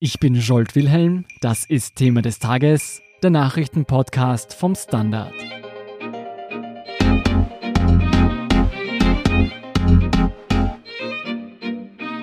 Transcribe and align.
Ich 0.00 0.20
bin 0.20 0.36
Jolt 0.36 0.76
Wilhelm, 0.76 1.24
das 1.40 1.64
ist 1.64 1.96
Thema 1.96 2.22
des 2.22 2.38
Tages, 2.38 3.02
der 3.20 3.30
Nachrichtenpodcast 3.30 4.54
vom 4.54 4.76
Standard. 4.76 5.32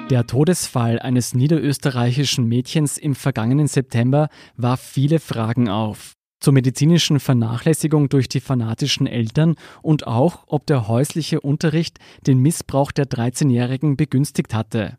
Der 0.09 0.25
Todesfall 0.25 0.99
eines 0.99 1.33
niederösterreichischen 1.33 2.47
Mädchens 2.47 2.97
im 2.97 3.13
vergangenen 3.13 3.67
September 3.67 4.29
warf 4.55 4.79
viele 4.79 5.19
Fragen 5.19 5.67
auf. 5.67 6.13
Zur 6.39 6.53
medizinischen 6.53 7.19
Vernachlässigung 7.19 8.07
durch 8.07 8.29
die 8.29 8.39
fanatischen 8.39 9.05
Eltern 9.05 9.55
und 9.81 10.07
auch, 10.07 10.45
ob 10.47 10.65
der 10.65 10.87
häusliche 10.87 11.41
Unterricht 11.41 11.99
den 12.25 12.39
Missbrauch 12.39 12.93
der 12.93 13.07
13-Jährigen 13.07 13.97
begünstigt 13.97 14.53
hatte. 14.53 14.97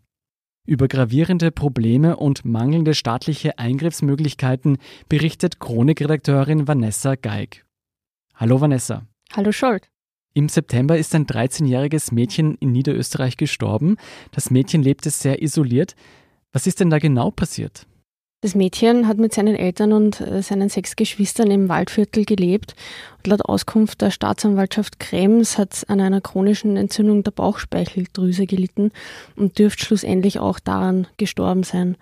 Über 0.67 0.89
gravierende 0.89 1.53
Probleme 1.53 2.17
und 2.17 2.45
mangelnde 2.45 2.95
staatliche 2.95 3.57
Eingriffsmöglichkeiten 3.57 4.79
berichtet 5.09 5.61
Chronikredakteurin 5.61 6.67
Vanessa 6.67 7.15
Geig. 7.15 7.65
Hallo 8.35 8.61
Vanessa. 8.61 9.07
Hallo 9.33 9.53
Scholt. 9.53 9.89
Im 10.35 10.49
September 10.49 10.99
ist 10.99 11.15
ein 11.15 11.27
13-jähriges 11.27 12.13
Mädchen 12.13 12.57
in 12.57 12.73
Niederösterreich 12.73 13.37
gestorben. 13.37 13.97
Das 14.33 14.51
Mädchen 14.51 14.83
lebte 14.83 15.11
sehr 15.11 15.41
isoliert. 15.41 15.95
Was 16.53 16.67
ist 16.67 16.81
denn 16.81 16.91
da 16.91 16.99
genau 16.99 17.31
passiert? 17.31 17.87
Das 18.47 18.55
Mädchen 18.55 19.09
hat 19.09 19.19
mit 19.19 19.35
seinen 19.35 19.57
Eltern 19.57 19.93
und 19.93 20.21
äh, 20.21 20.41
seinen 20.41 20.69
sechs 20.69 20.95
Geschwistern 20.95 21.51
im 21.51 21.69
Waldviertel 21.69 22.25
gelebt. 22.25 22.77
Und 23.17 23.27
laut 23.27 23.45
Auskunft 23.45 24.03
der 24.03 24.13
Staatsanwaltschaft 24.13 25.01
Krems 25.01 25.59
hat 25.59 25.83
an 25.89 26.01
einer 26.01 26.21
chronischen 26.21 26.77
Entzündung 26.77 27.25
der 27.25 27.33
Bauchspeicheldrüse 27.33 28.47
gelitten 28.47 28.93
und 29.35 29.59
dürfte 29.59 29.85
schlussendlich 29.85 30.39
auch 30.39 30.61
daran 30.61 31.09
gestorben 31.17 31.65
sein. 31.65 31.97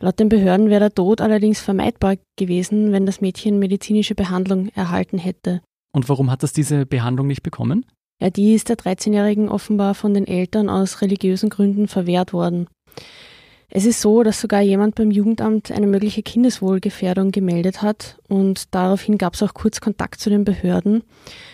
Laut 0.00 0.18
den 0.18 0.28
Behörden 0.28 0.70
wäre 0.70 0.80
der 0.80 0.94
Tod 0.96 1.20
allerdings 1.20 1.60
vermeidbar 1.60 2.16
gewesen, 2.34 2.90
wenn 2.90 3.06
das 3.06 3.20
Mädchen 3.20 3.60
medizinische 3.60 4.16
Behandlung 4.16 4.70
erhalten 4.74 5.18
hätte. 5.18 5.62
Und 5.92 6.08
warum 6.08 6.32
hat 6.32 6.42
das 6.42 6.52
diese 6.52 6.84
Behandlung 6.84 7.28
nicht 7.28 7.44
bekommen? 7.44 7.86
Ja, 8.20 8.30
die 8.30 8.54
ist 8.54 8.70
der 8.70 8.76
13-Jährigen 8.76 9.48
offenbar 9.48 9.94
von 9.94 10.14
den 10.14 10.26
Eltern 10.26 10.68
aus 10.68 11.00
religiösen 11.00 11.48
Gründen 11.48 11.86
verwehrt 11.86 12.32
worden. 12.32 12.66
Es 13.68 13.84
ist 13.84 14.00
so, 14.00 14.22
dass 14.22 14.40
sogar 14.40 14.60
jemand 14.60 14.94
beim 14.94 15.10
Jugendamt 15.10 15.72
eine 15.72 15.86
mögliche 15.86 16.22
Kindeswohlgefährdung 16.22 17.32
gemeldet 17.32 17.82
hat 17.82 18.18
und 18.28 18.74
daraufhin 18.74 19.18
gab 19.18 19.34
es 19.34 19.42
auch 19.42 19.54
kurz 19.54 19.80
Kontakt 19.80 20.20
zu 20.20 20.30
den 20.30 20.44
Behörden. 20.44 21.02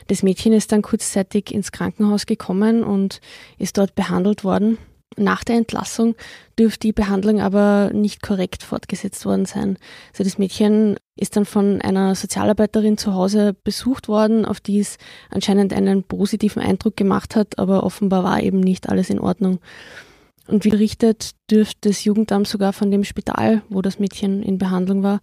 Das 0.09 0.23
Mädchen 0.23 0.53
ist 0.53 0.73
dann 0.73 0.83
kurzzeitig 0.83 1.53
ins 1.53 1.73
Krankenhaus 1.73 2.27
gekommen 2.27 2.85
und 2.85 3.21
ist 3.59 3.79
dort 3.79 3.95
behandelt 3.95 4.45
worden. 4.45 4.79
Nach 5.17 5.45
der 5.45 5.57
Entlassung 5.57 6.15
dürfte 6.59 6.89
die 6.89 6.93
Behandlung 6.93 7.41
aber 7.41 7.91
nicht 7.93 8.23
korrekt 8.23 8.63
fortgesetzt 8.63 9.25
worden 9.27 9.47
sein. 9.47 9.77
Also 10.13 10.25
das 10.25 10.39
Mädchen 10.39 10.97
ist 11.17 11.37
dann 11.37 11.45
von 11.45 11.81
einer 11.83 12.15
Sozialarbeiterin 12.15 12.99
zu 12.99 13.15
Hause 13.15 13.55
besucht 13.65 14.09
worden, 14.09 14.45
auf 14.45 14.61
die 14.61 14.81
es 14.81 14.97
anscheinend 15.31 15.73
einen 15.73 16.03
positiven 16.03 16.63
Eindruck 16.63 16.97
gemacht 16.97 17.37
hat, 17.37 17.59
aber 17.59 17.85
offenbar 17.85 18.25
war 18.25 18.43
eben 18.43 18.61
nicht 18.61 18.89
alles 18.89 19.11
in 19.11 19.21
Ordnung. 19.21 19.61
Und 20.53 20.67
wie 20.67 20.69
berichtet, 20.69 21.31
dürfte 21.51 21.89
das 21.89 22.05
Jugendamt 22.05 22.47
sogar 22.47 22.75
von 22.75 22.91
dem 22.91 23.05
Spital, 23.05 23.63
wo 23.71 23.81
das 23.81 23.99
Mädchen 23.99 24.43
in 24.43 24.59
Behandlung 24.59 25.03
war, 25.03 25.23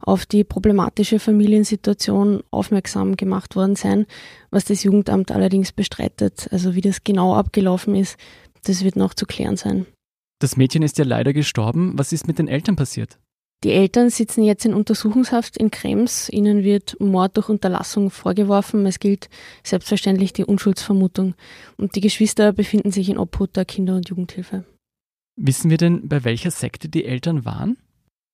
auf 0.00 0.24
die 0.24 0.42
problematische 0.42 1.18
Familiensituation 1.18 2.42
aufmerksam 2.50 3.18
gemacht 3.18 3.56
worden 3.56 3.76
sein, 3.76 4.06
was 4.50 4.64
das 4.64 4.82
Jugendamt 4.82 5.32
allerdings 5.32 5.72
bestreitet. 5.72 6.48
Also 6.50 6.74
wie 6.74 6.80
das 6.80 7.04
genau 7.04 7.34
abgelaufen 7.34 7.94
ist, 7.94 8.16
das 8.64 8.82
wird 8.82 8.96
noch 8.96 9.12
zu 9.12 9.26
klären 9.26 9.58
sein. 9.58 9.84
Das 10.38 10.56
Mädchen 10.56 10.82
ist 10.82 10.96
ja 10.96 11.04
leider 11.04 11.34
gestorben. 11.34 11.92
Was 11.98 12.14
ist 12.14 12.26
mit 12.26 12.38
den 12.38 12.48
Eltern 12.48 12.76
passiert? 12.76 13.18
Die 13.62 13.72
Eltern 13.72 14.08
sitzen 14.08 14.42
jetzt 14.42 14.64
in 14.64 14.72
Untersuchungshaft 14.72 15.58
in 15.58 15.70
Krems. 15.70 16.30
Ihnen 16.30 16.64
wird 16.64 16.98
Mord 16.98 17.36
durch 17.36 17.50
Unterlassung 17.50 18.10
vorgeworfen. 18.10 18.86
Es 18.86 18.98
gilt 18.98 19.28
selbstverständlich 19.62 20.32
die 20.32 20.46
Unschuldsvermutung. 20.46 21.34
Und 21.76 21.94
die 21.94 22.00
Geschwister 22.00 22.54
befinden 22.54 22.90
sich 22.90 23.10
in 23.10 23.18
Obhut 23.18 23.56
der 23.56 23.66
Kinder- 23.66 23.96
und 23.96 24.08
Jugendhilfe. 24.08 24.64
Wissen 25.36 25.70
wir 25.70 25.76
denn, 25.76 26.08
bei 26.08 26.24
welcher 26.24 26.50
Sekte 26.50 26.88
die 26.88 27.04
Eltern 27.04 27.44
waren? 27.44 27.76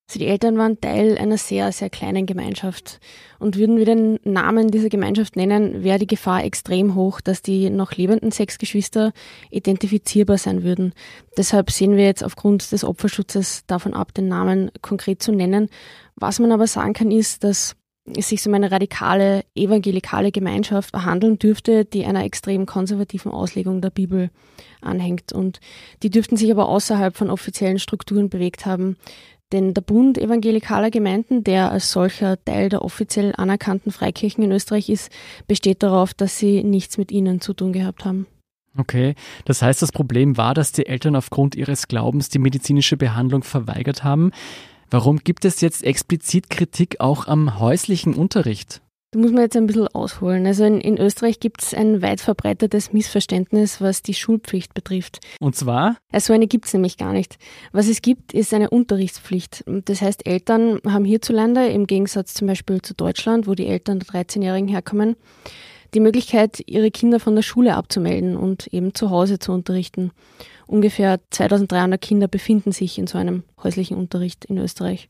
Also 0.08 0.20
die 0.20 0.26
Eltern 0.26 0.56
waren 0.56 0.80
Teil 0.80 1.18
einer 1.18 1.36
sehr, 1.36 1.72
sehr 1.72 1.90
kleinen 1.90 2.26
Gemeinschaft. 2.26 3.00
Und 3.40 3.56
würden 3.56 3.76
wir 3.76 3.84
den 3.84 4.20
Namen 4.22 4.70
dieser 4.70 4.88
Gemeinschaft 4.88 5.34
nennen, 5.34 5.82
wäre 5.82 5.98
die 5.98 6.06
Gefahr 6.06 6.44
extrem 6.44 6.94
hoch, 6.94 7.20
dass 7.20 7.42
die 7.42 7.70
noch 7.70 7.92
lebenden 7.92 8.30
sechs 8.30 8.58
Geschwister 8.58 9.12
identifizierbar 9.50 10.38
sein 10.38 10.62
würden. 10.62 10.92
Deshalb 11.36 11.72
sehen 11.72 11.96
wir 11.96 12.04
jetzt 12.04 12.22
aufgrund 12.22 12.70
des 12.70 12.84
Opferschutzes 12.84 13.64
davon 13.66 13.94
ab, 13.94 14.14
den 14.14 14.28
Namen 14.28 14.70
konkret 14.80 15.22
zu 15.22 15.32
nennen. 15.32 15.70
Was 16.14 16.38
man 16.38 16.52
aber 16.52 16.68
sagen 16.68 16.92
kann, 16.92 17.10
ist, 17.10 17.42
dass 17.42 17.74
es 18.14 18.28
sich 18.28 18.46
um 18.46 18.54
eine 18.54 18.70
radikale 18.70 19.44
evangelikale 19.56 20.30
Gemeinschaft 20.30 20.94
handeln 20.94 21.38
dürfte, 21.38 21.84
die 21.84 22.04
einer 22.04 22.24
extrem 22.24 22.64
konservativen 22.64 23.32
Auslegung 23.32 23.80
der 23.80 23.90
Bibel 23.90 24.30
anhängt. 24.80 25.32
Und 25.32 25.58
die 26.04 26.10
dürften 26.10 26.36
sich 26.36 26.50
aber 26.52 26.68
außerhalb 26.68 27.16
von 27.16 27.30
offiziellen 27.30 27.80
Strukturen 27.80 28.28
bewegt 28.28 28.64
haben. 28.64 28.96
Denn 29.52 29.74
der 29.74 29.82
Bund 29.82 30.18
evangelikaler 30.18 30.90
Gemeinden, 30.90 31.44
der 31.44 31.70
als 31.70 31.92
solcher 31.92 32.42
Teil 32.44 32.68
der 32.68 32.82
offiziell 32.82 33.32
anerkannten 33.36 33.92
Freikirchen 33.92 34.42
in 34.42 34.50
Österreich 34.50 34.88
ist, 34.88 35.12
besteht 35.46 35.82
darauf, 35.84 36.14
dass 36.14 36.38
sie 36.38 36.64
nichts 36.64 36.98
mit 36.98 37.12
ihnen 37.12 37.40
zu 37.40 37.52
tun 37.54 37.72
gehabt 37.72 38.04
haben. 38.04 38.26
Okay, 38.76 39.14
das 39.44 39.62
heißt, 39.62 39.80
das 39.80 39.92
Problem 39.92 40.36
war, 40.36 40.52
dass 40.52 40.72
die 40.72 40.86
Eltern 40.86 41.16
aufgrund 41.16 41.54
ihres 41.54 41.88
Glaubens 41.88 42.28
die 42.28 42.38
medizinische 42.38 42.96
Behandlung 42.96 43.42
verweigert 43.42 44.04
haben. 44.04 44.32
Warum 44.90 45.18
gibt 45.18 45.44
es 45.44 45.60
jetzt 45.60 45.82
explizit 45.84 46.50
Kritik 46.50 47.00
auch 47.00 47.26
am 47.26 47.58
häuslichen 47.58 48.14
Unterricht? 48.14 48.82
Da 49.12 49.20
muss 49.20 49.30
man 49.30 49.42
jetzt 49.42 49.56
ein 49.56 49.66
bisschen 49.66 49.86
ausholen. 49.88 50.46
Also 50.46 50.64
in, 50.64 50.80
in 50.80 50.98
Österreich 50.98 51.38
gibt 51.38 51.62
es 51.62 51.74
ein 51.74 52.02
weit 52.02 52.20
verbreitetes 52.20 52.92
Missverständnis, 52.92 53.80
was 53.80 54.02
die 54.02 54.14
Schulpflicht 54.14 54.74
betrifft. 54.74 55.20
Und 55.40 55.54
zwar? 55.54 55.96
Also 56.12 56.32
eine 56.32 56.48
gibt 56.48 56.66
es 56.66 56.72
nämlich 56.72 56.96
gar 56.96 57.12
nicht. 57.12 57.38
Was 57.72 57.86
es 57.86 58.02
gibt, 58.02 58.34
ist 58.34 58.52
eine 58.52 58.70
Unterrichtspflicht. 58.70 59.64
Das 59.66 60.02
heißt, 60.02 60.26
Eltern 60.26 60.80
haben 60.86 61.04
hierzulande, 61.04 61.68
im 61.68 61.86
Gegensatz 61.86 62.34
zum 62.34 62.48
Beispiel 62.48 62.82
zu 62.82 62.94
Deutschland, 62.94 63.46
wo 63.46 63.54
die 63.54 63.66
Eltern 63.66 64.00
der 64.00 64.08
13-Jährigen 64.08 64.68
herkommen, 64.68 65.14
die 65.94 66.00
Möglichkeit, 66.00 66.62
ihre 66.66 66.90
Kinder 66.90 67.20
von 67.20 67.36
der 67.36 67.42
Schule 67.42 67.74
abzumelden 67.74 68.36
und 68.36 68.66
eben 68.66 68.92
zu 68.92 69.10
Hause 69.10 69.38
zu 69.38 69.52
unterrichten. 69.52 70.10
Ungefähr 70.66 71.20
2300 71.30 72.00
Kinder 72.00 72.26
befinden 72.26 72.72
sich 72.72 72.98
in 72.98 73.06
so 73.06 73.18
einem 73.18 73.44
häuslichen 73.62 73.96
Unterricht 73.96 74.44
in 74.46 74.58
Österreich. 74.58 75.08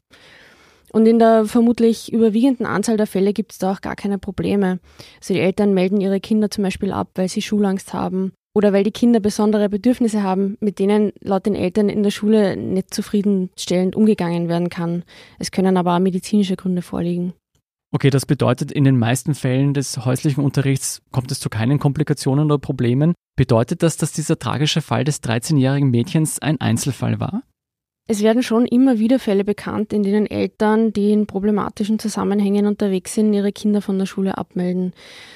Und 0.97 1.05
in 1.05 1.19
der 1.19 1.45
vermutlich 1.45 2.11
überwiegenden 2.11 2.65
Anzahl 2.65 2.97
der 2.97 3.07
Fälle 3.07 3.34
gibt 3.34 3.53
es 3.53 3.59
da 3.59 3.71
auch 3.71 3.83
gar 3.83 3.97
keine 3.97 4.17
Probleme. 4.17 4.81
Also 5.21 5.34
die 5.34 5.41
Eltern 5.41 5.75
melden 5.75 6.01
ihre 6.01 6.21
Kinder 6.21 6.51
zum 6.51 6.65
Beispiel 6.65 6.91
ab, 6.91 7.11
weil 7.17 7.29
sie 7.29 7.43
Schulangst 7.43 7.93
haben 7.93 8.33
oder 8.55 8.73
weil 8.73 8.83
die 8.83 8.93
Kinder 8.93 9.21
besondere 9.21 9.69
Bedürfnisse 9.69 10.23
haben, 10.23 10.57
mit 10.59 10.79
denen 10.79 11.12
laut 11.21 11.45
den 11.45 11.55
Eltern 11.55 11.91
in 11.91 12.03
der 12.03 12.12
Schule 12.12 12.57
nicht 12.57 12.95
zufriedenstellend 12.95 13.95
umgegangen 13.95 14.49
werden 14.49 14.71
kann. 14.71 15.05
Es 15.39 15.51
können 15.51 15.77
aber 15.77 15.95
auch 15.95 15.99
medizinische 15.99 16.57
Gründe 16.57 16.81
vorliegen. 16.81 17.34
Okay, 17.93 18.09
das 18.09 18.25
bedeutet, 18.25 18.73
in 18.73 18.84
den 18.84 18.99
meisten 18.99 19.34
Fällen 19.34 19.75
des 19.75 20.03
häuslichen 20.03 20.43
Unterrichts 20.43 21.03
kommt 21.13 21.31
es 21.31 21.41
zu 21.41 21.51
keinen 21.51 21.78
Komplikationen 21.78 22.47
oder 22.47 22.59
Problemen. 22.59 23.13
Bedeutet 23.37 23.83
das, 23.83 23.99
dass 23.99 24.13
dieser 24.13 24.39
tragische 24.39 24.81
Fall 24.81 25.05
des 25.05 25.23
13-jährigen 25.23 25.91
Mädchens 25.91 26.39
ein 26.39 26.59
Einzelfall 26.59 27.21
war? 27.21 27.43
Es 28.09 28.22
werden 28.22 28.44
schon 28.44 28.67
immer 28.67 29.00
wieder 29.00 29.19
Fälle 29.19 29.43
bekannt, 29.43 29.93
in 29.93 30.05
denen 30.05 30.27
Eltern, 30.27 30.93
die 30.93 31.11
in 31.11 31.27
problematischen 31.27 31.99
Zusammenhängen 31.99 32.67
unterwegs 32.67 33.15
sind, 33.15 33.34
ihre 33.34 33.50
Kinder 33.50 33.83
von 33.83 33.99
der 33.99 34.06
Schule 34.06 34.39
abmelden. 34.39 34.93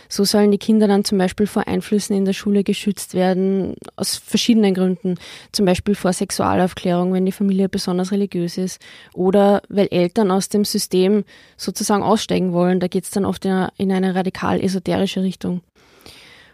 So 0.08 0.22
sollen 0.22 0.52
die 0.52 0.58
Kinder 0.58 0.86
dann 0.86 1.04
zum 1.04 1.18
Beispiel 1.18 1.48
vor 1.48 1.66
Einflüssen 1.66 2.14
in 2.14 2.24
der 2.24 2.32
Schule 2.32 2.62
geschützt 2.62 3.14
werden, 3.14 3.74
aus 3.96 4.16
verschiedenen 4.16 4.74
Gründen. 4.74 5.16
Zum 5.50 5.66
Beispiel 5.66 5.96
vor 5.96 6.12
Sexualaufklärung, 6.12 7.12
wenn 7.12 7.26
die 7.26 7.32
Familie 7.32 7.68
besonders 7.68 8.12
religiös 8.12 8.56
ist. 8.56 8.80
Oder 9.14 9.62
weil 9.68 9.88
Eltern 9.90 10.30
aus 10.30 10.48
dem 10.48 10.64
System 10.64 11.24
sozusagen 11.56 12.04
aussteigen 12.04 12.52
wollen. 12.52 12.78
Da 12.78 12.86
geht 12.86 13.02
es 13.02 13.10
dann 13.10 13.24
oft 13.24 13.44
in 13.46 13.90
eine 13.90 14.14
radikal 14.14 14.62
esoterische 14.62 15.24
Richtung. 15.24 15.62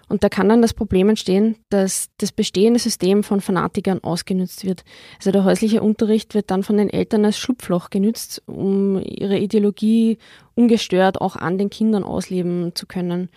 Und 0.09 0.23
da 0.23 0.29
kann 0.29 0.49
dann 0.49 0.63
das 0.63 0.73
Problem 0.73 1.09
entstehen, 1.09 1.57
dass 1.69 2.11
das 2.19 2.31
bestehende 2.31 2.79
System 2.79 3.25
von 3.25 3.41
Fanatikern 3.41 4.05
ausgenutzt 4.05 4.65
wird. 4.65 4.85
Also 5.19 5.33
der 5.33 5.45
häusliche 5.45 5.83
Unterricht 5.83 6.35
wird 6.35 6.51
dann 6.51 6.63
von 6.63 6.77
den 6.77 6.91
Eltern 6.91 7.25
als 7.25 7.39
Schlupfloch 7.39 7.91
genützt, 7.91 8.43
um 8.47 9.03
ihre 9.03 9.39
Ideologie 9.39 10.19
ungestört 10.55 11.21
auch 11.21 11.35
an 11.37 11.59
den 11.59 11.71
Kindern 11.71 12.05
ausleben 12.05 12.73
zu 12.75 12.87
können. 12.87 13.31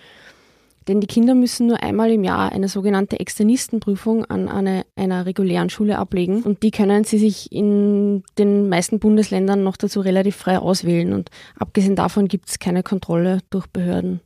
Denn 0.88 1.02
die 1.02 1.08
Kinder 1.08 1.36
müssen 1.36 1.68
nur 1.68 1.84
einmal 1.84 2.12
im 2.12 2.24
Jahr 2.24 2.52
eine 2.52 2.68
sogenannte 2.68 3.20
Externistenprüfung 3.20 4.26
an 4.26 4.50
eine, 4.50 4.86
einer 4.96 5.28
regulären 5.28 5.70
Schule 5.70 6.00
ablegen 6.00 6.42
und 6.42 6.64
die 6.64 6.72
können 6.72 7.04
sie 7.04 7.20
sich 7.20 7.52
in 7.52 8.24
den 8.40 8.70
meisten 8.70 8.98
Bundesländern 8.98 9.64
noch 9.64 9.78
dazu 9.78 10.00
relativ 10.00 10.36
frei 10.36 10.58
auswählen 10.58 11.14
und 11.14 11.30
abgesehen 11.60 11.96
davon 11.96 12.28
gibt 12.28 12.50
es 12.50 12.58
keine 12.58 12.82
Kontrolle 12.82 13.40
durch 13.52 13.68
Behörden. 13.68 14.22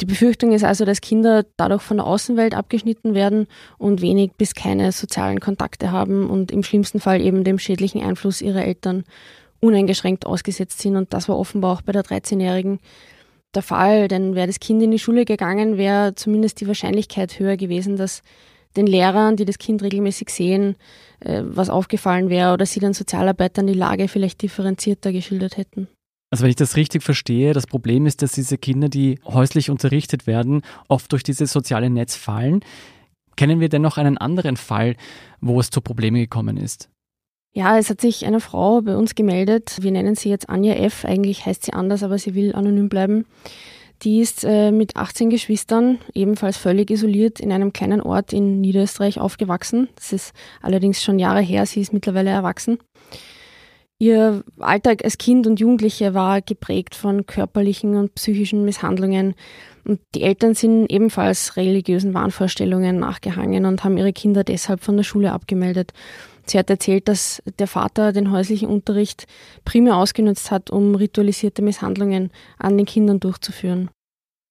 Die 0.00 0.06
Befürchtung 0.06 0.52
ist 0.52 0.64
also, 0.64 0.84
dass 0.84 1.00
Kinder 1.00 1.44
dadurch 1.56 1.82
von 1.82 1.98
der 1.98 2.06
Außenwelt 2.06 2.54
abgeschnitten 2.54 3.14
werden 3.14 3.46
und 3.78 4.00
wenig 4.00 4.32
bis 4.32 4.54
keine 4.54 4.90
sozialen 4.90 5.38
Kontakte 5.38 5.92
haben 5.92 6.28
und 6.28 6.50
im 6.50 6.64
schlimmsten 6.64 6.98
Fall 6.98 7.20
eben 7.20 7.44
dem 7.44 7.60
schädlichen 7.60 8.02
Einfluss 8.02 8.42
ihrer 8.42 8.64
Eltern 8.64 9.04
uneingeschränkt 9.60 10.26
ausgesetzt 10.26 10.80
sind. 10.80 10.96
Und 10.96 11.14
das 11.14 11.28
war 11.28 11.38
offenbar 11.38 11.72
auch 11.72 11.82
bei 11.82 11.92
der 11.92 12.02
13-Jährigen 12.02 12.80
der 13.54 13.62
Fall, 13.62 14.08
denn 14.08 14.34
wäre 14.34 14.48
das 14.48 14.58
Kind 14.58 14.82
in 14.82 14.90
die 14.90 14.98
Schule 14.98 15.24
gegangen, 15.24 15.78
wäre 15.78 16.16
zumindest 16.16 16.60
die 16.60 16.66
Wahrscheinlichkeit 16.66 17.38
höher 17.38 17.56
gewesen, 17.56 17.96
dass 17.96 18.22
den 18.76 18.88
Lehrern, 18.88 19.36
die 19.36 19.44
das 19.44 19.58
Kind 19.58 19.82
regelmäßig 19.82 20.30
sehen, 20.30 20.74
äh, 21.20 21.42
was 21.44 21.70
aufgefallen 21.70 22.28
wäre 22.28 22.52
oder 22.52 22.66
sie 22.66 22.80
den 22.80 22.94
Sozialarbeitern 22.94 23.68
die 23.68 23.74
Lage 23.74 24.08
vielleicht 24.08 24.42
differenzierter 24.42 25.12
geschildert 25.12 25.56
hätten. 25.56 25.86
Also 26.34 26.42
wenn 26.42 26.50
ich 26.50 26.56
das 26.56 26.74
richtig 26.74 27.04
verstehe, 27.04 27.52
das 27.52 27.68
Problem 27.68 28.06
ist, 28.06 28.20
dass 28.20 28.32
diese 28.32 28.58
Kinder, 28.58 28.88
die 28.88 29.20
häuslich 29.24 29.70
unterrichtet 29.70 30.26
werden, 30.26 30.62
oft 30.88 31.12
durch 31.12 31.22
dieses 31.22 31.52
soziale 31.52 31.90
Netz 31.90 32.16
fallen. 32.16 32.64
Kennen 33.36 33.60
wir 33.60 33.68
denn 33.68 33.82
noch 33.82 33.98
einen 33.98 34.18
anderen 34.18 34.56
Fall, 34.56 34.96
wo 35.40 35.60
es 35.60 35.70
zu 35.70 35.80
Problemen 35.80 36.16
gekommen 36.16 36.56
ist? 36.56 36.90
Ja, 37.52 37.78
es 37.78 37.88
hat 37.88 38.00
sich 38.00 38.26
eine 38.26 38.40
Frau 38.40 38.80
bei 38.80 38.96
uns 38.96 39.14
gemeldet. 39.14 39.76
Wir 39.80 39.92
nennen 39.92 40.16
sie 40.16 40.28
jetzt 40.28 40.48
Anja 40.50 40.74
F. 40.74 41.04
Eigentlich 41.04 41.46
heißt 41.46 41.66
sie 41.66 41.72
anders, 41.72 42.02
aber 42.02 42.18
sie 42.18 42.34
will 42.34 42.52
anonym 42.52 42.88
bleiben. 42.88 43.26
Die 44.02 44.20
ist 44.20 44.42
äh, 44.42 44.72
mit 44.72 44.96
18 44.96 45.30
Geschwistern, 45.30 46.00
ebenfalls 46.14 46.56
völlig 46.56 46.90
isoliert, 46.90 47.38
in 47.38 47.52
einem 47.52 47.72
kleinen 47.72 48.00
Ort 48.00 48.32
in 48.32 48.60
Niederösterreich 48.60 49.20
aufgewachsen. 49.20 49.88
Das 49.94 50.12
ist 50.12 50.32
allerdings 50.60 51.00
schon 51.00 51.20
Jahre 51.20 51.42
her. 51.42 51.64
Sie 51.64 51.80
ist 51.80 51.92
mittlerweile 51.92 52.30
erwachsen. 52.30 52.78
Ihr 54.04 54.44
Alltag 54.58 55.02
als 55.02 55.16
Kind 55.16 55.46
und 55.46 55.60
Jugendliche 55.60 56.12
war 56.12 56.42
geprägt 56.42 56.94
von 56.94 57.24
körperlichen 57.24 57.96
und 57.96 58.14
psychischen 58.14 58.66
Misshandlungen. 58.66 59.34
Und 59.86 59.98
die 60.14 60.20
Eltern 60.20 60.52
sind 60.52 60.92
ebenfalls 60.92 61.56
religiösen 61.56 62.12
Wahnvorstellungen 62.12 62.98
nachgehangen 62.98 63.64
und 63.64 63.82
haben 63.82 63.96
ihre 63.96 64.12
Kinder 64.12 64.44
deshalb 64.44 64.82
von 64.82 64.98
der 64.98 65.04
Schule 65.04 65.32
abgemeldet. 65.32 65.94
Sie 66.44 66.58
hat 66.58 66.68
erzählt, 66.68 67.08
dass 67.08 67.42
der 67.58 67.66
Vater 67.66 68.12
den 68.12 68.30
häuslichen 68.30 68.68
Unterricht 68.68 69.26
primär 69.64 69.96
ausgenutzt 69.96 70.50
hat, 70.50 70.68
um 70.68 70.94
ritualisierte 70.94 71.62
Misshandlungen 71.62 72.30
an 72.58 72.76
den 72.76 72.84
Kindern 72.84 73.20
durchzuführen. 73.20 73.88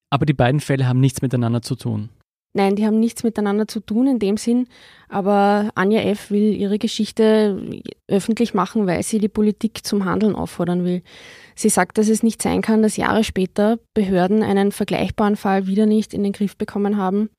Aber 0.09 0.25
die 0.25 0.33
beiden 0.33 0.61
Fälle 0.61 0.87
haben 0.87 0.99
nichts 0.99 1.21
miteinander 1.21 1.61
zu 1.61 1.75
tun. 1.75 2.09
Nein, 2.53 2.75
die 2.75 2.85
haben 2.85 2.99
nichts 2.99 3.23
miteinander 3.23 3.67
zu 3.67 3.79
tun 3.79 4.05
in 4.05 4.19
dem 4.19 4.37
Sinn, 4.37 4.67
aber 5.09 5.71
Anja 5.73 6.01
F. 6.01 6.29
will 6.29 6.53
ihre 6.53 6.77
Geschichte 6.77 7.59
öffentlich 8.07 8.53
machen, 8.53 8.85
weil 8.85 9.01
sie 9.01 9.17
die 9.17 9.27
Politik 9.27 9.85
zum 9.85 10.05
Handeln 10.05 10.35
auffordern 10.35 10.85
will. 10.85 11.01
Sie 11.55 11.69
sagt, 11.69 11.97
dass 11.97 12.09
es 12.09 12.21
nicht 12.21 12.41
sein 12.41 12.61
kann, 12.61 12.83
dass 12.83 12.95
Jahre 12.95 13.23
später 13.23 13.79
Behörden 13.95 14.43
einen 14.43 14.71
vergleichbaren 14.71 15.35
Fall 15.35 15.65
wieder 15.65 15.87
nicht 15.87 16.13
in 16.13 16.23
den 16.23 16.31
Griff 16.31 16.55
bekommen 16.55 16.97
haben 16.97 17.29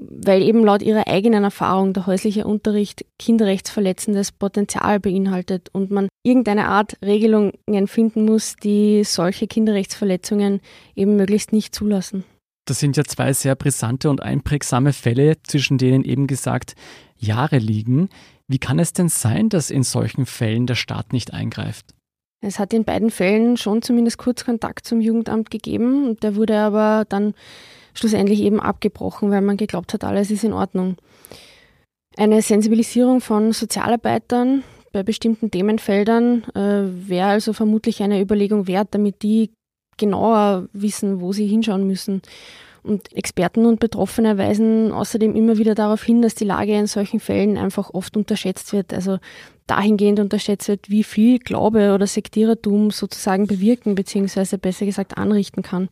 weil 0.00 0.42
eben 0.42 0.64
laut 0.64 0.82
ihrer 0.82 1.06
eigenen 1.06 1.44
Erfahrung 1.44 1.92
der 1.92 2.06
häusliche 2.06 2.46
Unterricht 2.46 3.04
kinderrechtsverletzendes 3.18 4.32
Potenzial 4.32 4.98
beinhaltet 4.98 5.68
und 5.72 5.90
man 5.90 6.08
irgendeine 6.22 6.68
Art 6.68 6.96
Regelungen 7.04 7.86
finden 7.86 8.24
muss, 8.24 8.56
die 8.56 9.04
solche 9.04 9.46
Kinderrechtsverletzungen 9.46 10.60
eben 10.96 11.16
möglichst 11.16 11.52
nicht 11.52 11.74
zulassen. 11.74 12.24
Das 12.66 12.78
sind 12.78 12.96
ja 12.96 13.04
zwei 13.04 13.32
sehr 13.32 13.56
brisante 13.56 14.10
und 14.10 14.22
einprägsame 14.22 14.92
Fälle, 14.92 15.36
zwischen 15.42 15.78
denen 15.78 16.04
eben 16.04 16.26
gesagt 16.26 16.74
Jahre 17.16 17.58
liegen. 17.58 18.08
Wie 18.48 18.58
kann 18.58 18.78
es 18.78 18.92
denn 18.92 19.08
sein, 19.08 19.48
dass 19.48 19.70
in 19.70 19.82
solchen 19.82 20.26
Fällen 20.26 20.66
der 20.66 20.74
Staat 20.74 21.12
nicht 21.12 21.32
eingreift? 21.32 21.94
Es 22.42 22.58
hat 22.58 22.72
in 22.72 22.84
beiden 22.84 23.10
Fällen 23.10 23.56
schon 23.56 23.82
zumindest 23.82 24.18
kurz 24.18 24.44
Kontakt 24.44 24.86
zum 24.86 25.00
Jugendamt 25.00 25.50
gegeben. 25.50 26.16
Der 26.20 26.36
wurde 26.36 26.58
aber 26.58 27.04
dann 27.08 27.34
schlussendlich 27.92 28.40
eben 28.40 28.60
abgebrochen, 28.60 29.30
weil 29.30 29.42
man 29.42 29.56
geglaubt 29.56 29.92
hat, 29.92 30.04
alles 30.04 30.30
ist 30.30 30.44
in 30.44 30.52
Ordnung. 30.52 30.96
Eine 32.16 32.42
Sensibilisierung 32.42 33.20
von 33.20 33.52
Sozialarbeitern 33.52 34.64
bei 34.92 35.02
bestimmten 35.02 35.50
Themenfeldern 35.50 36.44
äh, 36.54 37.08
wäre 37.08 37.28
also 37.28 37.52
vermutlich 37.52 38.02
eine 38.02 38.20
Überlegung 38.20 38.66
wert, 38.66 38.88
damit 38.92 39.22
die 39.22 39.52
genauer 40.00 40.68
wissen, 40.72 41.20
wo 41.20 41.32
sie 41.32 41.46
hinschauen 41.46 41.86
müssen. 41.86 42.22
Und 42.82 43.14
Experten 43.14 43.66
und 43.66 43.78
Betroffene 43.78 44.38
weisen 44.38 44.90
außerdem 44.90 45.36
immer 45.36 45.58
wieder 45.58 45.74
darauf 45.74 46.02
hin, 46.02 46.22
dass 46.22 46.34
die 46.34 46.46
Lage 46.46 46.76
in 46.76 46.86
solchen 46.86 47.20
Fällen 47.20 47.58
einfach 47.58 47.90
oft 47.92 48.16
unterschätzt 48.16 48.72
wird. 48.72 48.94
Also 48.94 49.18
dahingehend 49.66 50.18
unterschätzt 50.18 50.66
wird, 50.68 50.90
wie 50.90 51.04
viel 51.04 51.38
Glaube 51.38 51.94
oder 51.94 52.06
Sektierertum 52.06 52.90
sozusagen 52.90 53.46
bewirken 53.46 53.94
bzw. 53.94 54.56
besser 54.56 54.86
gesagt 54.86 55.18
anrichten 55.18 55.62
kann. 55.62 55.88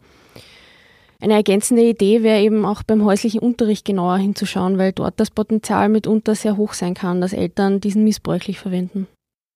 Eine 1.21 1.35
ergänzende 1.35 1.83
Idee 1.83 2.23
wäre 2.23 2.41
eben 2.41 2.65
auch 2.65 2.85
beim 2.85 3.05
häuslichen 3.05 3.41
Unterricht 3.41 3.85
genauer 3.85 4.19
hinzuschauen, 4.19 4.79
weil 4.79 4.93
dort 4.93 5.19
das 5.19 5.31
Potenzial 5.31 5.89
mitunter 5.89 6.35
sehr 6.37 6.57
hoch 6.57 6.73
sein 6.73 6.95
kann, 6.95 7.21
dass 7.21 7.33
Eltern 7.33 7.81
diesen 7.81 8.05
missbräuchlich 8.05 8.59
verwenden. 8.59 9.09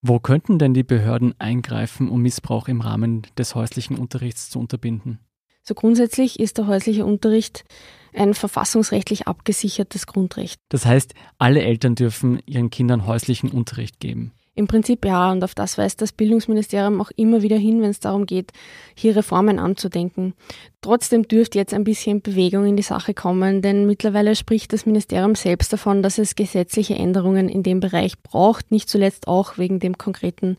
Wo 0.04 0.18
könnten 0.18 0.58
denn 0.58 0.74
die 0.74 0.82
Behörden 0.82 1.32
eingreifen, 1.38 2.08
um 2.08 2.22
Missbrauch 2.22 2.66
im 2.66 2.80
Rahmen 2.80 3.22
des 3.38 3.54
häuslichen 3.54 3.96
Unterrichts 3.96 4.50
zu 4.50 4.58
unterbinden? 4.58 5.20
So 5.62 5.74
grundsätzlich 5.74 6.40
ist 6.40 6.58
der 6.58 6.66
häusliche 6.66 7.04
Unterricht 7.04 7.64
ein 8.12 8.34
verfassungsrechtlich 8.34 9.28
abgesichertes 9.28 10.08
Grundrecht. 10.08 10.60
Das 10.70 10.86
heißt, 10.86 11.14
alle 11.38 11.62
Eltern 11.62 11.94
dürfen 11.94 12.40
ihren 12.46 12.70
Kindern 12.70 13.06
häuslichen 13.06 13.50
Unterricht 13.50 14.00
geben. 14.00 14.32
Im 14.54 14.66
Prinzip 14.66 15.06
ja, 15.06 15.32
und 15.32 15.42
auf 15.44 15.54
das 15.54 15.78
weist 15.78 16.02
das 16.02 16.12
Bildungsministerium 16.12 17.00
auch 17.00 17.10
immer 17.16 17.40
wieder 17.40 17.56
hin, 17.56 17.80
wenn 17.80 17.88
es 17.88 18.00
darum 18.00 18.26
geht, 18.26 18.52
hier 18.94 19.16
Reformen 19.16 19.58
anzudenken. 19.58 20.34
Trotzdem 20.82 21.26
dürfte 21.26 21.58
jetzt 21.58 21.72
ein 21.72 21.84
bisschen 21.84 22.20
Bewegung 22.20 22.66
in 22.66 22.76
die 22.76 22.82
Sache 22.82 23.14
kommen, 23.14 23.62
denn 23.62 23.86
mittlerweile 23.86 24.36
spricht 24.36 24.74
das 24.74 24.84
Ministerium 24.84 25.36
selbst 25.36 25.72
davon, 25.72 26.02
dass 26.02 26.18
es 26.18 26.34
gesetzliche 26.34 26.96
Änderungen 26.96 27.48
in 27.48 27.62
dem 27.62 27.80
Bereich 27.80 28.20
braucht, 28.22 28.70
nicht 28.70 28.90
zuletzt 28.90 29.26
auch 29.26 29.56
wegen 29.56 29.80
dem 29.80 29.96
konkreten 29.96 30.58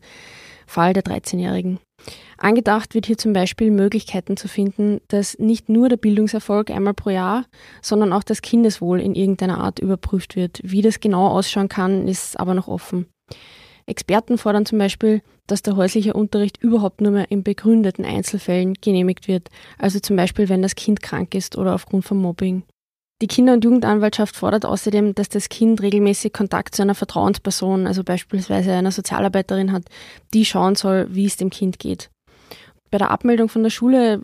Fall 0.66 0.92
der 0.92 1.04
13-Jährigen. 1.04 1.78
Angedacht 2.36 2.94
wird 2.94 3.06
hier 3.06 3.16
zum 3.16 3.32
Beispiel 3.32 3.70
Möglichkeiten 3.70 4.36
zu 4.36 4.48
finden, 4.48 5.00
dass 5.06 5.38
nicht 5.38 5.68
nur 5.68 5.88
der 5.88 5.98
Bildungserfolg 5.98 6.70
einmal 6.70 6.94
pro 6.94 7.10
Jahr, 7.10 7.44
sondern 7.80 8.12
auch 8.12 8.24
das 8.24 8.42
Kindeswohl 8.42 9.00
in 9.00 9.14
irgendeiner 9.14 9.58
Art 9.58 9.78
überprüft 9.78 10.34
wird. 10.34 10.60
Wie 10.64 10.82
das 10.82 10.98
genau 10.98 11.28
ausschauen 11.28 11.68
kann, 11.68 12.08
ist 12.08 12.40
aber 12.40 12.54
noch 12.54 12.66
offen. 12.66 13.06
Experten 13.86 14.38
fordern 14.38 14.66
zum 14.66 14.78
Beispiel, 14.78 15.22
dass 15.46 15.62
der 15.62 15.76
häusliche 15.76 16.14
Unterricht 16.14 16.62
überhaupt 16.62 17.00
nur 17.00 17.12
mehr 17.12 17.30
in 17.30 17.42
begründeten 17.42 18.04
Einzelfällen 18.04 18.74
genehmigt 18.74 19.28
wird, 19.28 19.50
also 19.78 20.00
zum 20.00 20.16
Beispiel 20.16 20.48
wenn 20.48 20.62
das 20.62 20.74
Kind 20.74 21.02
krank 21.02 21.34
ist 21.34 21.56
oder 21.58 21.74
aufgrund 21.74 22.04
von 22.04 22.18
Mobbing. 22.18 22.62
Die 23.22 23.28
Kinder- 23.28 23.52
und 23.52 23.64
Jugendanwaltschaft 23.64 24.36
fordert 24.36 24.64
außerdem, 24.64 25.14
dass 25.14 25.28
das 25.28 25.48
Kind 25.48 25.80
regelmäßig 25.82 26.32
Kontakt 26.32 26.74
zu 26.74 26.82
einer 26.82 26.94
Vertrauensperson, 26.94 27.86
also 27.86 28.02
beispielsweise 28.02 28.72
einer 28.72 28.90
Sozialarbeiterin 28.90 29.72
hat, 29.72 29.84
die 30.32 30.44
schauen 30.44 30.74
soll, 30.74 31.06
wie 31.10 31.26
es 31.26 31.36
dem 31.36 31.50
Kind 31.50 31.78
geht. 31.78 32.10
Bei 32.90 32.98
der 32.98 33.10
Abmeldung 33.10 33.48
von 33.48 33.62
der 33.62 33.70
Schule 33.70 34.22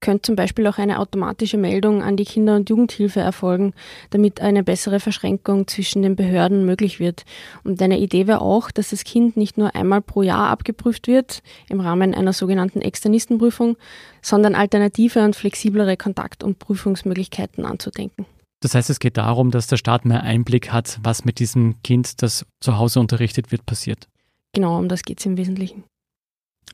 könnte 0.00 0.22
zum 0.22 0.36
Beispiel 0.36 0.66
auch 0.66 0.78
eine 0.78 1.00
automatische 1.00 1.58
Meldung 1.58 2.02
an 2.02 2.16
die 2.16 2.24
Kinder- 2.24 2.56
und 2.56 2.70
Jugendhilfe 2.70 3.20
erfolgen, 3.20 3.74
damit 4.10 4.40
eine 4.40 4.62
bessere 4.62 5.00
Verschränkung 5.00 5.66
zwischen 5.66 6.02
den 6.02 6.16
Behörden 6.16 6.64
möglich 6.64 7.00
wird. 7.00 7.24
Und 7.64 7.82
eine 7.82 7.98
Idee 7.98 8.26
wäre 8.26 8.40
auch, 8.40 8.70
dass 8.70 8.90
das 8.90 9.04
Kind 9.04 9.36
nicht 9.36 9.58
nur 9.58 9.74
einmal 9.74 10.00
pro 10.00 10.22
Jahr 10.22 10.48
abgeprüft 10.48 11.08
wird, 11.08 11.42
im 11.68 11.80
Rahmen 11.80 12.14
einer 12.14 12.32
sogenannten 12.32 12.80
Externistenprüfung, 12.80 13.76
sondern 14.22 14.54
alternative 14.54 15.24
und 15.24 15.36
flexiblere 15.36 15.96
Kontakt- 15.96 16.44
und 16.44 16.58
Prüfungsmöglichkeiten 16.58 17.64
anzudenken. 17.64 18.26
Das 18.60 18.74
heißt, 18.74 18.90
es 18.90 18.98
geht 18.98 19.16
darum, 19.16 19.50
dass 19.50 19.68
der 19.68 19.76
Staat 19.76 20.04
mehr 20.04 20.22
Einblick 20.22 20.72
hat, 20.72 20.98
was 21.02 21.24
mit 21.24 21.38
diesem 21.38 21.80
Kind, 21.82 22.22
das 22.22 22.44
zu 22.60 22.76
Hause 22.76 22.98
unterrichtet 23.00 23.52
wird, 23.52 23.66
passiert. 23.66 24.08
Genau, 24.52 24.78
um 24.78 24.88
das 24.88 25.02
geht 25.02 25.20
es 25.20 25.26
im 25.26 25.36
Wesentlichen. 25.36 25.84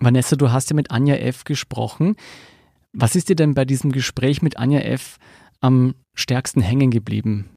Vanessa, 0.00 0.36
du 0.36 0.50
hast 0.50 0.70
ja 0.70 0.76
mit 0.76 0.90
Anja 0.90 1.16
F. 1.16 1.44
gesprochen. 1.44 2.16
Was 2.94 3.16
ist 3.16 3.28
dir 3.28 3.36
denn 3.36 3.54
bei 3.54 3.64
diesem 3.64 3.90
Gespräch 3.90 4.40
mit 4.40 4.56
Anja 4.56 4.80
F. 4.80 5.18
am 5.60 5.94
stärksten 6.14 6.60
hängen 6.60 6.92
geblieben? 6.92 7.50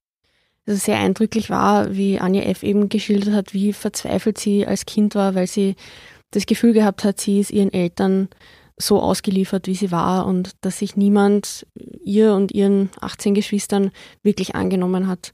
Also 0.65 0.79
sehr 0.79 0.97
eindrücklich 0.97 1.49
war, 1.51 1.95
wie 1.95 2.19
Anja 2.19 2.41
F. 2.41 2.63
eben 2.63 2.89
geschildert 2.89 3.33
hat, 3.33 3.53
wie 3.53 3.71
verzweifelt 3.71 4.39
sie 4.39 4.65
als 4.65 4.85
Kind 4.85 5.13
war, 5.13 5.35
weil 5.35 5.47
sie 5.47 5.75
das 6.31 6.47
Gefühl 6.47 6.73
gehabt 6.73 7.03
hat, 7.03 7.21
sie 7.21 7.39
ist 7.39 7.51
ihren 7.51 7.71
Eltern 7.71 8.29
so 8.77 8.99
ausgeliefert, 8.99 9.67
wie 9.67 9.75
sie 9.75 9.91
war 9.91 10.25
und 10.25 10.51
dass 10.61 10.79
sich 10.79 10.97
niemand 10.97 11.65
ihr 12.03 12.33
und 12.33 12.51
ihren 12.51 12.89
18 12.99 13.33
Geschwistern 13.33 13.91
wirklich 14.23 14.55
angenommen 14.55 15.07
hat. 15.07 15.33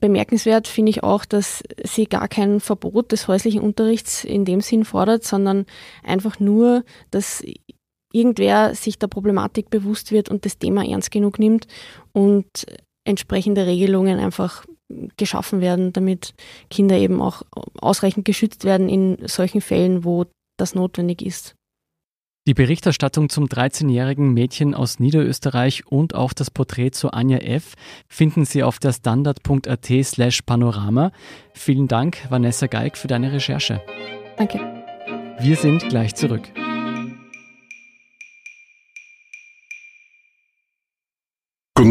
Bemerkenswert 0.00 0.66
finde 0.66 0.90
ich 0.90 1.02
auch, 1.02 1.24
dass 1.24 1.62
sie 1.84 2.06
gar 2.06 2.28
kein 2.28 2.60
Verbot 2.60 3.12
des 3.12 3.28
häuslichen 3.28 3.60
Unterrichts 3.60 4.24
in 4.24 4.44
dem 4.44 4.60
Sinn 4.60 4.84
fordert, 4.84 5.24
sondern 5.24 5.66
einfach 6.02 6.40
nur, 6.40 6.84
dass 7.10 7.42
irgendwer 8.14 8.74
sich 8.74 8.98
der 8.98 9.08
Problematik 9.08 9.70
bewusst 9.70 10.12
wird 10.12 10.28
und 10.28 10.44
das 10.44 10.58
Thema 10.58 10.86
ernst 10.86 11.10
genug 11.10 11.38
nimmt 11.38 11.66
und 12.12 12.46
entsprechende 13.04 13.66
Regelungen 13.66 14.18
einfach 14.18 14.64
geschaffen 15.16 15.60
werden, 15.60 15.92
damit 15.92 16.34
Kinder 16.70 16.96
eben 16.96 17.20
auch 17.20 17.42
ausreichend 17.80 18.24
geschützt 18.24 18.64
werden 18.64 18.88
in 18.88 19.18
solchen 19.26 19.60
Fällen, 19.60 20.04
wo 20.04 20.26
das 20.58 20.74
notwendig 20.74 21.22
ist. 21.22 21.54
Die 22.46 22.52
Berichterstattung 22.52 23.30
zum 23.30 23.46
13-jährigen 23.46 24.34
Mädchen 24.34 24.74
aus 24.74 25.00
Niederösterreich 25.00 25.86
und 25.86 26.14
auch 26.14 26.34
das 26.34 26.50
Porträt 26.50 26.90
zu 26.90 27.10
Anja 27.10 27.38
F. 27.38 27.72
finden 28.06 28.44
Sie 28.44 28.62
auf 28.62 28.78
der 28.78 28.92
standard.at 28.92 29.88
slash 30.02 30.42
panorama. 30.42 31.10
Vielen 31.54 31.88
Dank, 31.88 32.18
Vanessa 32.28 32.66
Geig, 32.66 32.98
für 32.98 33.08
deine 33.08 33.32
Recherche. 33.32 33.80
Danke. 34.36 34.60
Wir 35.40 35.56
sind 35.56 35.88
gleich 35.88 36.14
zurück. 36.14 36.42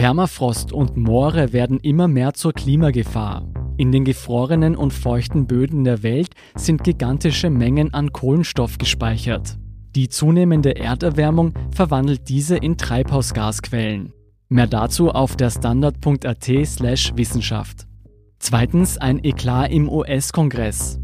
Permafrost 0.00 0.72
und 0.72 0.96
Moore 0.96 1.52
werden 1.52 1.78
immer 1.78 2.08
mehr 2.08 2.32
zur 2.32 2.54
Klimagefahr. 2.54 3.46
In 3.76 3.92
den 3.92 4.06
gefrorenen 4.06 4.74
und 4.74 4.94
feuchten 4.94 5.46
Böden 5.46 5.84
der 5.84 6.02
Welt 6.02 6.30
sind 6.54 6.84
gigantische 6.84 7.50
Mengen 7.50 7.92
an 7.92 8.10
Kohlenstoff 8.10 8.78
gespeichert. 8.78 9.58
Die 9.94 10.08
zunehmende 10.08 10.74
Erderwärmung 10.74 11.52
verwandelt 11.70 12.30
diese 12.30 12.56
in 12.56 12.78
Treibhausgasquellen. 12.78 14.14
Mehr 14.48 14.66
dazu 14.66 15.10
auf 15.10 15.36
der 15.36 15.50
standard.at 15.50 16.48
slash 16.64 17.12
Wissenschaft. 17.16 17.86
Zweitens 18.38 18.96
ein 18.96 19.22
Eklat 19.22 19.70
im 19.70 19.86
US-Kongress. 19.86 20.98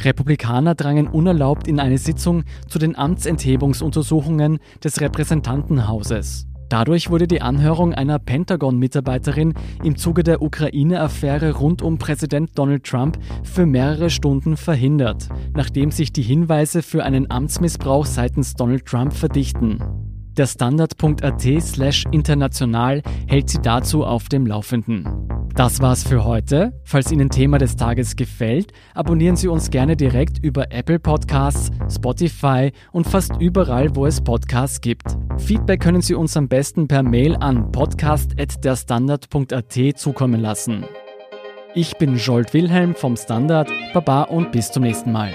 Republikaner 0.00 0.74
drangen 0.74 1.06
unerlaubt 1.06 1.68
in 1.68 1.78
eine 1.78 1.98
Sitzung 1.98 2.42
zu 2.66 2.80
den 2.80 2.96
Amtsenthebungsuntersuchungen 2.98 4.58
des 4.82 5.00
Repräsentantenhauses. 5.00 6.49
Dadurch 6.70 7.10
wurde 7.10 7.26
die 7.26 7.42
Anhörung 7.42 7.94
einer 7.94 8.20
Pentagon-Mitarbeiterin 8.20 9.54
im 9.82 9.96
Zuge 9.96 10.22
der 10.22 10.40
Ukraine-Affäre 10.40 11.56
rund 11.56 11.82
um 11.82 11.98
Präsident 11.98 12.56
Donald 12.56 12.84
Trump 12.84 13.18
für 13.42 13.66
mehrere 13.66 14.08
Stunden 14.08 14.56
verhindert, 14.56 15.28
nachdem 15.52 15.90
sich 15.90 16.12
die 16.12 16.22
Hinweise 16.22 16.82
für 16.82 17.04
einen 17.04 17.28
Amtsmissbrauch 17.28 18.06
seitens 18.06 18.54
Donald 18.54 18.86
Trump 18.86 19.12
verdichten. 19.12 20.09
Der 20.36 20.46
Standard.at 20.46 21.42
slash 21.60 22.04
international 22.12 23.02
hält 23.26 23.50
Sie 23.50 23.58
dazu 23.60 24.04
auf 24.04 24.28
dem 24.28 24.46
Laufenden. 24.46 25.28
Das 25.54 25.80
war's 25.80 26.04
für 26.04 26.24
heute. 26.24 26.72
Falls 26.84 27.10
Ihnen 27.10 27.28
Thema 27.28 27.58
des 27.58 27.74
Tages 27.76 28.14
gefällt, 28.16 28.72
abonnieren 28.94 29.36
Sie 29.36 29.48
uns 29.48 29.68
gerne 29.70 29.96
direkt 29.96 30.38
über 30.42 30.72
Apple 30.72 31.00
Podcasts, 31.00 31.70
Spotify 31.92 32.70
und 32.92 33.06
fast 33.06 33.32
überall, 33.40 33.94
wo 33.96 34.06
es 34.06 34.20
Podcasts 34.20 34.80
gibt. 34.80 35.18
Feedback 35.38 35.80
können 35.80 36.02
Sie 36.02 36.14
uns 36.14 36.36
am 36.36 36.46
besten 36.48 36.86
per 36.88 37.02
Mail 37.02 37.36
an 37.36 37.72
podcast.derstandard.at 37.72 39.78
zukommen 39.96 40.40
lassen. 40.40 40.84
Ich 41.74 41.96
bin 41.98 42.16
Jolt 42.16 42.54
Wilhelm 42.54 42.94
vom 42.94 43.16
Standard. 43.16 43.68
Baba 43.92 44.22
und 44.22 44.52
bis 44.52 44.70
zum 44.70 44.84
nächsten 44.84 45.10
Mal. 45.12 45.32